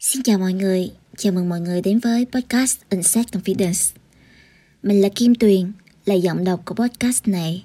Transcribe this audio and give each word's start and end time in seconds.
xin 0.00 0.22
chào 0.22 0.38
mọi 0.38 0.52
người, 0.52 0.90
chào 1.16 1.32
mừng 1.32 1.48
mọi 1.48 1.60
người 1.60 1.82
đến 1.82 1.98
với 1.98 2.26
podcast 2.32 2.78
Unset 2.90 3.26
Confidence. 3.26 3.96
Mình 4.82 5.02
là 5.02 5.08
Kim 5.14 5.34
Tuyền, 5.34 5.72
là 6.06 6.14
giọng 6.14 6.44
đọc 6.44 6.62
của 6.64 6.74
podcast 6.74 7.28
này. 7.28 7.64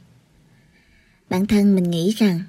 Bản 1.30 1.48
thân 1.48 1.75
mình 1.75 1.91
nghĩ 1.91 2.16
rằng 2.17 2.41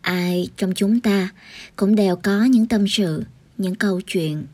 ai 0.00 0.48
trong 0.56 0.74
chúng 0.74 1.00
ta 1.00 1.28
cũng 1.76 1.94
đều 1.94 2.16
có 2.16 2.44
những 2.44 2.66
tâm 2.66 2.88
sự, 2.88 3.24
những 3.58 3.74
câu 3.74 4.00
chuyện, 4.06 4.46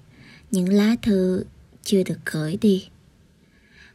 những 0.51 0.73
lá 0.73 0.97
thư 1.03 1.45
chưa 1.85 2.03
được 2.03 2.19
gửi 2.33 2.59
đi. 2.61 2.89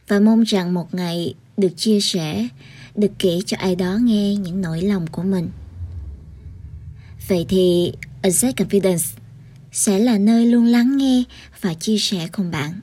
Và 0.08 0.20
mong 0.20 0.42
rằng 0.42 0.74
một 0.74 0.94
ngày 0.94 1.34
được 1.56 1.72
chia 1.76 2.00
sẻ, 2.00 2.48
được 2.94 3.12
kể 3.18 3.38
cho 3.46 3.56
ai 3.56 3.76
đó 3.76 3.98
nghe 4.02 4.34
những 4.34 4.60
nỗi 4.60 4.82
lòng 4.82 5.06
của 5.06 5.22
mình. 5.22 5.50
Vậy 7.28 7.46
thì 7.48 7.92
Unset 8.22 8.56
Confidence 8.56 9.19
sẽ 9.72 9.98
là 9.98 10.18
nơi 10.18 10.46
luôn 10.46 10.64
lắng 10.64 10.96
nghe 10.96 11.22
và 11.60 11.74
chia 11.74 11.98
sẻ 11.98 12.28
cùng 12.32 12.50
bạn. 12.50 12.80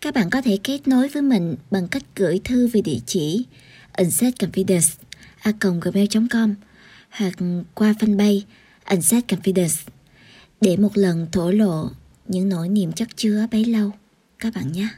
Các 0.00 0.14
bạn 0.14 0.30
có 0.30 0.42
thể 0.42 0.58
kết 0.64 0.88
nối 0.88 1.08
với 1.08 1.22
mình 1.22 1.56
bằng 1.70 1.88
cách 1.88 2.02
gửi 2.16 2.40
thư 2.44 2.68
về 2.68 2.80
địa 2.80 2.98
chỉ 3.06 3.44
unsetconfidence.gmail.com 3.98 6.54
hoặc 7.10 7.34
qua 7.74 7.94
fanpage 8.00 8.40
Inset 8.90 9.24
Confidence 9.28 9.88
để 10.60 10.76
một 10.76 10.90
lần 10.94 11.26
thổ 11.32 11.50
lộ 11.50 11.88
những 12.28 12.48
nỗi 12.48 12.68
niềm 12.68 12.92
chất 12.92 13.08
chứa 13.16 13.46
bấy 13.52 13.64
lâu 13.64 13.90
các 14.38 14.54
bạn 14.54 14.72
nhé. 14.72 14.88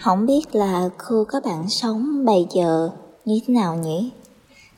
Không 0.00 0.26
biết 0.26 0.54
là 0.54 0.88
khu 0.98 1.24
các 1.24 1.42
bạn 1.44 1.68
sống 1.68 2.24
bây 2.24 2.46
giờ 2.56 2.90
như 3.24 3.40
thế 3.46 3.54
nào 3.54 3.76
nhỉ? 3.76 4.10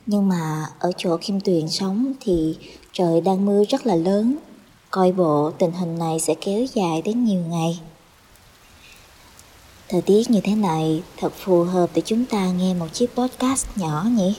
Nhưng 0.05 0.27
mà 0.27 0.65
ở 0.79 0.91
chỗ 0.97 1.17
Kim 1.21 1.39
Tuyền 1.39 1.69
sống 1.69 2.13
thì 2.19 2.57
trời 2.93 3.21
đang 3.21 3.45
mưa 3.45 3.63
rất 3.69 3.85
là 3.85 3.95
lớn. 3.95 4.35
Coi 4.91 5.11
bộ 5.11 5.51
tình 5.51 5.71
hình 5.71 5.99
này 5.99 6.19
sẽ 6.19 6.35
kéo 6.41 6.65
dài 6.73 7.01
đến 7.01 7.23
nhiều 7.25 7.41
ngày. 7.49 7.79
Thời 9.89 10.01
tiết 10.01 10.31
như 10.31 10.39
thế 10.43 10.55
này 10.55 11.03
thật 11.17 11.33
phù 11.35 11.63
hợp 11.63 11.89
để 11.93 12.01
chúng 12.05 12.25
ta 12.25 12.51
nghe 12.51 12.73
một 12.73 12.87
chiếc 12.93 13.15
podcast 13.15 13.67
nhỏ 13.75 14.05
nhỉ? 14.17 14.35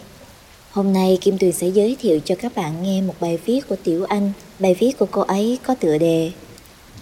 Hôm 0.70 0.92
nay 0.92 1.18
Kim 1.20 1.38
Tuyền 1.38 1.52
sẽ 1.52 1.68
giới 1.68 1.96
thiệu 2.00 2.20
cho 2.24 2.34
các 2.38 2.52
bạn 2.56 2.82
nghe 2.82 3.02
một 3.02 3.14
bài 3.20 3.38
viết 3.44 3.68
của 3.68 3.76
Tiểu 3.84 4.04
Anh. 4.04 4.32
Bài 4.58 4.74
viết 4.78 4.98
của 4.98 5.06
cô 5.10 5.22
ấy 5.22 5.58
có 5.66 5.74
tựa 5.74 5.98
đề 5.98 6.32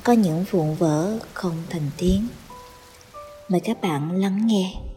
Có 0.02 0.12
những 0.12 0.44
vụn 0.50 0.74
vỡ 0.74 1.18
không 1.32 1.56
thành 1.70 1.90
tiếng. 1.96 2.28
Mời 3.48 3.60
các 3.60 3.80
bạn 3.80 4.20
lắng 4.20 4.46
nghe. 4.46 4.91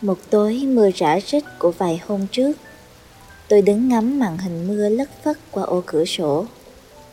Một 0.00 0.18
tối 0.30 0.62
mưa 0.66 0.90
rã 0.94 1.20
rích 1.20 1.44
của 1.58 1.70
vài 1.70 2.00
hôm 2.06 2.26
trước. 2.32 2.52
Tôi 3.48 3.62
đứng 3.62 3.88
ngắm 3.88 4.18
màn 4.18 4.38
hình 4.38 4.68
mưa 4.68 4.88
lất 4.88 5.08
phất 5.24 5.36
qua 5.50 5.62
ô 5.62 5.82
cửa 5.86 6.04
sổ. 6.04 6.44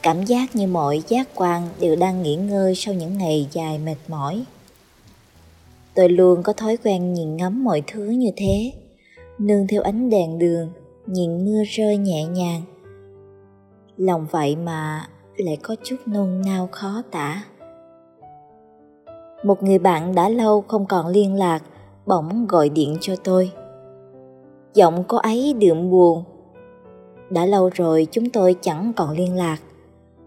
Cảm 0.02 0.25
giác 0.25 0.55
như 0.55 0.67
mọi 0.67 1.03
giác 1.08 1.27
quan 1.36 1.69
đều 1.80 1.95
đang 1.95 2.23
nghỉ 2.23 2.36
ngơi 2.36 2.75
sau 2.75 2.94
những 2.94 3.17
ngày 3.17 3.47
dài 3.52 3.80
mệt 3.80 3.97
mỏi. 4.08 4.44
Tôi 5.94 6.10
luôn 6.10 6.43
có 6.43 6.54
thói 6.54 6.77
quen 6.77 7.14
nhìn 7.14 7.37
ngắm 7.37 7.64
mọi 7.64 7.83
thứ 7.87 8.04
như 8.04 8.32
thế. 8.36 8.71
Nương 9.39 9.67
theo 9.67 9.81
ánh 9.81 10.10
đèn 10.10 10.39
đường, 10.39 10.71
Nhìn 11.08 11.45
mưa 11.45 11.64
rơi 11.70 11.98
nhẹ 11.98 12.26
nhàng. 12.26 12.61
Lòng 13.98 14.27
vậy 14.31 14.55
mà 14.55 15.08
lại 15.37 15.58
có 15.61 15.76
chút 15.83 15.95
nôn 16.05 16.42
nao 16.45 16.70
khó 16.71 17.02
tả. 17.11 17.43
Một 19.43 19.64
người 19.64 19.80
bạn 19.80 20.15
đã 20.15 20.30
lâu 20.30 20.61
không 20.61 20.86
còn 20.86 21.08
liên 21.08 21.36
lạc 21.36 21.64
bỗng 22.05 22.48
gọi 22.48 22.70
điện 22.70 22.98
cho 23.02 23.16
tôi. 23.23 23.52
Giọng 24.73 25.04
cô 25.08 25.17
ấy 25.17 25.54
đượm 25.54 25.89
buồn. 25.89 26.23
Đã 27.30 27.45
lâu 27.45 27.70
rồi 27.73 28.08
chúng 28.11 28.30
tôi 28.30 28.55
chẳng 28.61 28.93
còn 28.95 29.10
liên 29.11 29.36
lạc. 29.36 29.58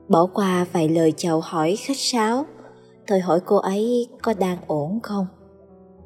Bỏ 0.08 0.26
qua 0.34 0.66
vài 0.72 0.88
lời 0.88 1.12
chào 1.16 1.40
hỏi 1.40 1.76
khách 1.76 1.96
sáo, 1.96 2.46
tôi 3.06 3.20
hỏi 3.20 3.40
cô 3.40 3.56
ấy 3.56 4.08
có 4.22 4.34
đang 4.38 4.58
ổn 4.66 5.00
không. 5.02 5.26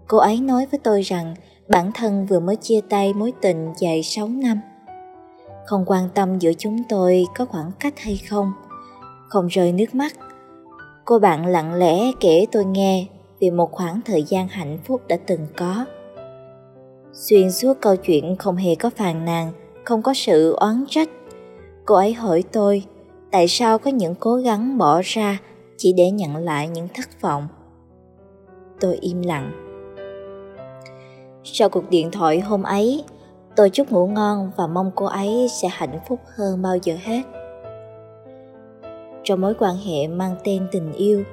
Cô 0.08 0.18
ấy 0.18 0.40
nói 0.40 0.66
với 0.70 0.80
tôi 0.84 1.02
rằng 1.02 1.34
bản 1.68 1.90
thân 1.94 2.26
vừa 2.26 2.40
mới 2.40 2.56
chia 2.56 2.80
tay 2.88 3.14
mối 3.14 3.32
tình 3.40 3.72
dài 3.78 4.02
6 4.02 4.28
năm. 4.28 4.60
Không 5.66 5.84
quan 5.86 6.08
tâm 6.14 6.38
giữa 6.38 6.52
chúng 6.58 6.82
tôi 6.88 7.26
có 7.36 7.44
khoảng 7.44 7.72
cách 7.80 7.98
hay 7.98 8.20
không, 8.30 8.52
không 9.28 9.46
rơi 9.46 9.72
nước 9.72 9.94
mắt. 9.94 10.12
Cô 11.04 11.18
bạn 11.18 11.46
lặng 11.46 11.74
lẽ 11.74 12.12
kể 12.20 12.46
tôi 12.52 12.64
nghe 12.64 13.06
vì 13.42 13.50
một 13.50 13.72
khoảng 13.72 14.00
thời 14.04 14.22
gian 14.22 14.48
hạnh 14.48 14.78
phúc 14.84 15.00
đã 15.08 15.16
từng 15.26 15.46
có. 15.56 15.84
Xuyên 17.12 17.52
suốt 17.52 17.74
câu 17.80 17.96
chuyện 17.96 18.36
không 18.36 18.56
hề 18.56 18.74
có 18.74 18.90
phàn 18.90 19.24
nàn, 19.24 19.52
không 19.84 20.02
có 20.02 20.14
sự 20.14 20.52
oán 20.52 20.84
trách. 20.88 21.08
Cô 21.86 21.94
ấy 21.94 22.12
hỏi 22.12 22.44
tôi 22.52 22.84
tại 23.30 23.48
sao 23.48 23.78
có 23.78 23.90
những 23.90 24.14
cố 24.14 24.36
gắng 24.36 24.78
bỏ 24.78 25.00
ra 25.04 25.38
chỉ 25.76 25.92
để 25.92 26.10
nhận 26.10 26.36
lại 26.36 26.68
những 26.68 26.88
thất 26.94 27.20
vọng. 27.20 27.48
Tôi 28.80 28.96
im 29.00 29.22
lặng. 29.22 29.52
Sau 31.44 31.68
cuộc 31.68 31.90
điện 31.90 32.10
thoại 32.10 32.40
hôm 32.40 32.62
ấy, 32.62 33.04
tôi 33.56 33.70
chúc 33.70 33.92
ngủ 33.92 34.06
ngon 34.06 34.50
và 34.56 34.66
mong 34.66 34.90
cô 34.94 35.06
ấy 35.06 35.48
sẽ 35.62 35.68
hạnh 35.70 36.00
phúc 36.08 36.20
hơn 36.36 36.62
bao 36.62 36.76
giờ 36.82 36.94
hết. 37.02 37.22
Trong 39.24 39.40
mối 39.40 39.54
quan 39.58 39.76
hệ 39.76 40.08
mang 40.08 40.34
tên 40.44 40.66
tình 40.72 40.92
yêu, 40.92 41.24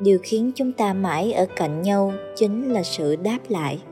điều 0.00 0.18
khiến 0.22 0.52
chúng 0.54 0.72
ta 0.72 0.92
mãi 0.92 1.32
ở 1.32 1.46
cạnh 1.56 1.82
nhau 1.82 2.12
chính 2.36 2.72
là 2.72 2.82
sự 2.82 3.16
đáp 3.16 3.38
lại. 3.48 3.82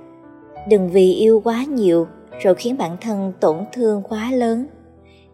Đừng 0.68 0.90
vì 0.90 1.12
yêu 1.14 1.40
quá 1.44 1.64
nhiều 1.64 2.06
rồi 2.42 2.54
khiến 2.54 2.76
bản 2.78 2.96
thân 3.00 3.32
tổn 3.40 3.56
thương 3.72 4.02
quá 4.08 4.30
lớn. 4.32 4.66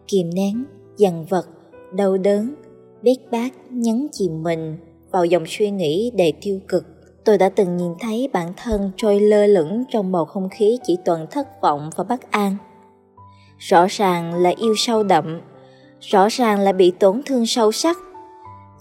Kìm 0.07 0.29
nén, 0.33 0.63
dằn 0.97 1.25
vật, 1.29 1.45
đau 1.93 2.17
đớn, 2.17 2.55
bết 3.01 3.17
bát, 3.31 3.53
nhấn 3.69 4.07
chìm 4.11 4.43
mình 4.43 4.77
vào 5.11 5.25
dòng 5.25 5.43
suy 5.47 5.71
nghĩ 5.71 6.11
đầy 6.17 6.33
tiêu 6.41 6.59
cực. 6.67 6.85
Tôi 7.25 7.37
đã 7.37 7.49
từng 7.49 7.77
nhìn 7.77 7.91
thấy 7.99 8.29
bản 8.33 8.53
thân 8.57 8.91
trôi 8.97 9.19
lơ 9.19 9.47
lửng 9.47 9.83
trong 9.91 10.11
bầu 10.11 10.25
không 10.25 10.49
khí 10.49 10.79
chỉ 10.83 10.97
toàn 11.05 11.27
thất 11.31 11.47
vọng 11.61 11.89
và 11.95 12.03
bất 12.03 12.31
an. 12.31 12.55
Rõ 13.57 13.85
ràng 13.89 14.33
là 14.33 14.53
yêu 14.57 14.73
sâu 14.77 15.03
đậm, 15.03 15.41
rõ 16.01 16.27
ràng 16.29 16.59
là 16.59 16.71
bị 16.71 16.91
tổn 16.91 17.21
thương 17.25 17.45
sâu 17.45 17.71
sắc 17.71 17.97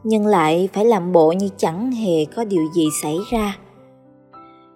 nhưng 0.04 0.26
lại 0.26 0.68
phải 0.72 0.84
làm 0.84 1.12
bộ 1.12 1.32
như 1.32 1.48
chẳng 1.56 1.92
hề 1.92 2.24
có 2.24 2.44
điều 2.44 2.62
gì 2.74 2.88
xảy 3.02 3.16
ra. 3.30 3.58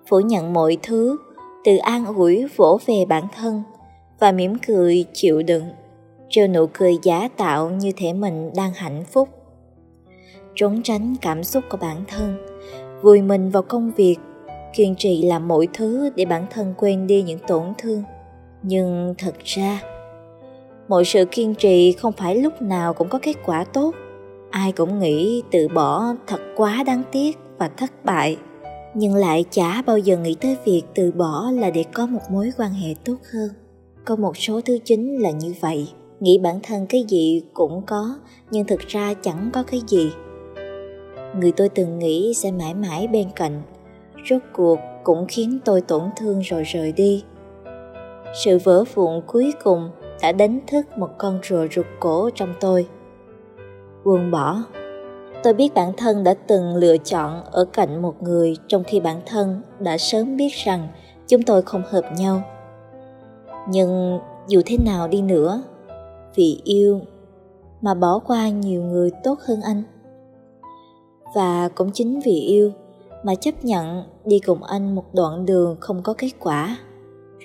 Phủ 0.08 0.20
nhận 0.20 0.52
mọi 0.52 0.76
thứ 0.82 1.16
tự 1.64 1.76
an 1.76 2.06
ủi 2.06 2.46
vỗ 2.56 2.78
về 2.86 3.04
bản 3.08 3.24
thân 3.36 3.62
và 4.20 4.32
mỉm 4.32 4.52
cười 4.66 5.04
chịu 5.12 5.42
đựng 5.42 5.64
trêu 6.28 6.48
nụ 6.48 6.66
cười 6.72 6.98
giả 7.02 7.28
tạo 7.36 7.70
như 7.70 7.92
thể 7.96 8.12
mình 8.12 8.50
đang 8.56 8.72
hạnh 8.74 9.04
phúc. 9.12 9.28
Trốn 10.54 10.82
tránh 10.84 11.14
cảm 11.20 11.44
xúc 11.44 11.64
của 11.70 11.78
bản 11.80 12.04
thân, 12.08 12.46
vùi 13.02 13.22
mình 13.22 13.50
vào 13.50 13.62
công 13.62 13.90
việc, 13.90 14.16
kiên 14.74 14.94
trì 14.98 15.22
làm 15.22 15.48
mọi 15.48 15.68
thứ 15.74 16.10
để 16.16 16.24
bản 16.24 16.46
thân 16.50 16.74
quên 16.78 17.06
đi 17.06 17.22
những 17.22 17.38
tổn 17.46 17.62
thương. 17.78 18.02
Nhưng 18.62 19.14
thật 19.18 19.34
ra, 19.44 19.80
mọi 20.88 21.04
sự 21.04 21.24
kiên 21.30 21.54
trì 21.54 21.92
không 21.92 22.12
phải 22.12 22.36
lúc 22.36 22.62
nào 22.62 22.94
cũng 22.94 23.08
có 23.08 23.18
kết 23.22 23.36
quả 23.46 23.64
tốt 23.64 23.94
ai 24.50 24.72
cũng 24.72 24.98
nghĩ 24.98 25.42
từ 25.50 25.68
bỏ 25.68 26.14
thật 26.26 26.40
quá 26.56 26.82
đáng 26.86 27.02
tiếc 27.12 27.38
và 27.58 27.68
thất 27.68 28.04
bại, 28.04 28.36
nhưng 28.94 29.14
lại 29.14 29.44
chả 29.50 29.82
bao 29.82 29.98
giờ 29.98 30.16
nghĩ 30.16 30.36
tới 30.40 30.56
việc 30.64 30.82
từ 30.94 31.12
bỏ 31.12 31.50
là 31.54 31.70
để 31.70 31.84
có 31.94 32.06
một 32.06 32.20
mối 32.30 32.50
quan 32.58 32.72
hệ 32.72 32.94
tốt 33.04 33.16
hơn. 33.32 33.50
Có 34.04 34.16
một 34.16 34.36
số 34.36 34.60
thứ 34.60 34.78
chính 34.84 35.22
là 35.22 35.30
như 35.30 35.54
vậy. 35.60 35.88
Nghĩ 36.20 36.38
bản 36.38 36.60
thân 36.62 36.86
cái 36.86 37.04
gì 37.08 37.42
cũng 37.54 37.82
có, 37.86 38.18
nhưng 38.50 38.66
thực 38.66 38.80
ra 38.80 39.14
chẳng 39.14 39.50
có 39.52 39.62
cái 39.62 39.80
gì. 39.86 40.10
Người 41.40 41.52
tôi 41.52 41.68
từng 41.68 41.98
nghĩ 41.98 42.34
sẽ 42.34 42.50
mãi 42.50 42.74
mãi 42.74 43.08
bên 43.08 43.28
cạnh. 43.36 43.62
Rốt 44.30 44.42
cuộc 44.52 44.78
cũng 45.04 45.26
khiến 45.28 45.58
tôi 45.64 45.80
tổn 45.80 46.02
thương 46.16 46.40
rồi 46.40 46.62
rời 46.62 46.92
đi. 46.92 47.24
Sự 48.44 48.58
vỡ 48.64 48.84
vụn 48.94 49.20
cuối 49.26 49.52
cùng 49.64 49.90
đã 50.22 50.32
đánh 50.32 50.60
thức 50.66 50.86
một 50.98 51.10
con 51.18 51.38
rùa 51.48 51.66
rụt 51.74 51.86
cổ 52.00 52.30
trong 52.34 52.54
tôi 52.60 52.86
buông 54.06 54.30
bỏ. 54.30 54.62
Tôi 55.42 55.54
biết 55.54 55.74
bản 55.74 55.92
thân 55.96 56.24
đã 56.24 56.34
từng 56.34 56.76
lựa 56.76 56.96
chọn 56.96 57.44
ở 57.44 57.64
cạnh 57.64 58.02
một 58.02 58.22
người 58.22 58.56
trong 58.68 58.84
khi 58.84 59.00
bản 59.00 59.20
thân 59.26 59.62
đã 59.78 59.98
sớm 59.98 60.36
biết 60.36 60.52
rằng 60.64 60.88
chúng 61.28 61.42
tôi 61.42 61.62
không 61.62 61.82
hợp 61.90 62.04
nhau. 62.18 62.42
Nhưng 63.68 64.18
dù 64.48 64.60
thế 64.66 64.76
nào 64.84 65.08
đi 65.08 65.22
nữa, 65.22 65.62
vì 66.34 66.60
yêu 66.64 67.00
mà 67.80 67.94
bỏ 67.94 68.18
qua 68.18 68.48
nhiều 68.48 68.82
người 68.82 69.10
tốt 69.24 69.38
hơn 69.40 69.60
anh. 69.62 69.82
Và 71.34 71.68
cũng 71.74 71.90
chính 71.94 72.20
vì 72.24 72.40
yêu 72.40 72.72
mà 73.24 73.34
chấp 73.34 73.64
nhận 73.64 74.02
đi 74.24 74.38
cùng 74.38 74.62
anh 74.62 74.94
một 74.94 75.14
đoạn 75.14 75.46
đường 75.46 75.76
không 75.80 76.02
có 76.02 76.14
kết 76.18 76.30
quả. 76.40 76.78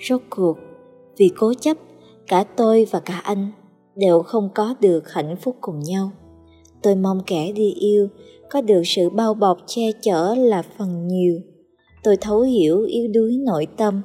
Rốt 0.08 0.20
cuộc, 0.30 0.56
vì 1.16 1.30
cố 1.38 1.52
chấp, 1.60 1.76
cả 2.28 2.44
tôi 2.56 2.86
và 2.90 3.00
cả 3.00 3.20
anh 3.24 3.52
đều 3.96 4.22
không 4.22 4.48
có 4.54 4.74
được 4.80 5.12
hạnh 5.12 5.36
phúc 5.36 5.56
cùng 5.60 5.80
nhau 5.80 6.10
tôi 6.82 6.94
mong 6.94 7.20
kẻ 7.26 7.52
đi 7.52 7.72
yêu 7.72 8.08
có 8.50 8.60
được 8.60 8.82
sự 8.84 9.10
bao 9.10 9.34
bọc 9.34 9.58
che 9.66 9.92
chở 10.02 10.34
là 10.34 10.62
phần 10.78 11.08
nhiều. 11.08 11.40
Tôi 12.02 12.16
thấu 12.16 12.40
hiểu 12.40 12.82
yếu 12.82 13.08
đuối 13.08 13.36
nội 13.46 13.66
tâm. 13.76 14.02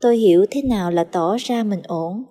Tôi 0.00 0.16
hiểu 0.16 0.46
thế 0.50 0.62
nào 0.62 0.90
là 0.90 1.04
tỏ 1.04 1.36
ra 1.38 1.62
mình 1.62 1.82
ổn. 1.86 2.24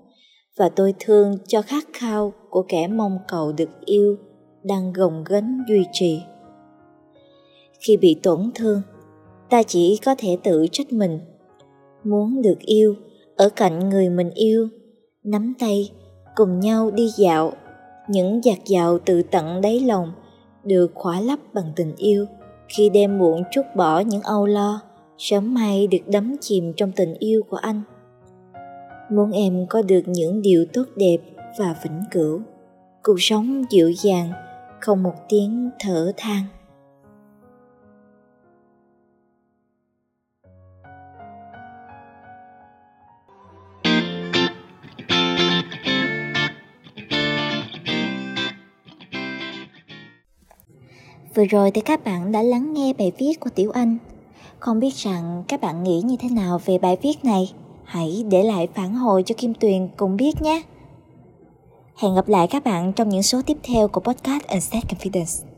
Và 0.57 0.69
tôi 0.69 0.94
thương 1.00 1.38
cho 1.47 1.62
khát 1.62 1.83
khao 1.94 2.33
của 2.50 2.65
kẻ 2.68 2.88
mong 2.88 3.18
cầu 3.27 3.51
được 3.51 3.69
yêu 3.86 4.18
đang 4.63 4.94
gồng 4.94 5.24
gánh 5.30 5.63
duy 5.69 5.86
trì. 5.92 6.19
Khi 7.80 7.97
bị 7.97 8.15
tổn 8.24 8.51
thương, 8.56 8.81
ta 9.50 9.63
chỉ 9.63 10.00
có 10.06 10.15
thể 10.18 10.38
tự 10.44 10.65
trách 10.71 10.94
mình. 10.94 11.19
Muốn 12.03 12.42
được 12.42 12.59
yêu, 12.59 12.95
ở 13.36 13.50
cạnh 13.50 13.89
người 13.89 14.09
mình 14.09 14.30
yêu, 14.30 14.68
nắm 15.24 15.53
tay, 15.59 15.92
cùng 16.36 16.59
nhau 16.59 16.92
đi 16.92 17.09
dạo 17.18 17.53
những 18.07 18.42
giặc 18.44 18.57
dạo 18.66 18.98
từ 19.06 19.22
tận 19.22 19.62
đáy 19.62 19.80
lòng 19.80 20.12
được 20.63 20.92
khỏa 20.96 21.22
lấp 21.22 21.40
bằng 21.54 21.72
tình 21.75 21.96
yêu. 21.96 22.25
Khi 22.68 22.90
đêm 22.90 23.18
muộn 23.18 23.44
trút 23.52 23.66
bỏ 23.75 24.00
những 24.00 24.22
âu 24.22 24.46
lo, 24.46 24.81
sớm 25.18 25.54
mai 25.54 25.88
được 25.88 26.07
đắm 26.07 26.36
chìm 26.42 26.74
trong 26.78 26.92
tình 26.92 27.13
yêu 27.19 27.42
của 27.50 27.57
anh. 27.57 27.81
Muốn 29.12 29.31
em 29.31 29.66
có 29.69 29.81
được 29.81 30.02
những 30.06 30.42
điều 30.42 30.66
tốt 30.74 30.84
đẹp 30.96 31.18
và 31.60 31.75
vĩnh 31.84 32.02
cửu. 32.12 32.42
Cuộc 33.04 33.18
sống 33.19 33.63
dịu 33.69 33.92
dàng, 34.04 34.31
không 34.81 35.04
một 35.04 35.13
tiếng 35.30 35.69
thở 35.80 36.12
than. 36.18 36.44
Vừa 51.36 51.46
rồi 51.46 51.72
thì 51.72 51.82
các 51.82 52.04
bạn 52.04 52.32
đã 52.32 52.42
lắng 52.42 52.74
nghe 52.74 52.94
bài 52.94 53.12
viết 53.18 53.40
của 53.40 53.50
Tiểu 53.50 53.72
Anh. 53.72 53.98
Không 54.60 54.80
biết 54.80 54.94
rằng 54.96 55.44
các 55.48 55.62
bạn 55.62 55.84
nghĩ 55.84 56.02
như 56.02 56.16
thế 56.20 56.30
nào 56.30 56.62
về 56.66 56.78
bài 56.78 56.98
viết 57.02 57.26
này? 57.26 57.54
Hãy 57.84 58.26
để 58.30 58.44
lại 58.44 58.68
phản 58.74 58.94
hồi 58.94 59.24
cho 59.26 59.36
Kim 59.38 59.54
Tuyền 59.54 59.88
cùng 59.98 60.18
biết 60.18 60.42
nhé. 60.42 60.62
Hẹn 61.96 62.16
gặp 62.16 62.28
lại 62.28 62.48
các 62.48 62.64
bạn 62.64 62.94
trong 62.94 63.10
những 63.10 63.24
số 63.24 63.42
tiếp 63.46 63.58
theo 63.64 63.88
của 63.88 64.02
podcast 64.02 64.48
Instead 64.48 64.84
Confidence. 64.84 65.55